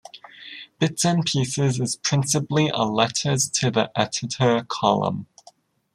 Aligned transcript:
Bits 0.79 1.05
and 1.05 1.23
Pieces 1.23 1.79
is 1.79 1.95
principally 1.97 2.69
a 2.69 2.79
letters-to-the-editor 2.85 4.63
column. 4.67 5.27